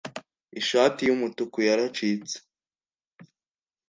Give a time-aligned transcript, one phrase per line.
[0.59, 2.35] ishati y'umutuku yaracitse